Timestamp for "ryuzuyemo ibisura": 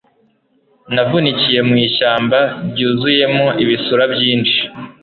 2.69-4.03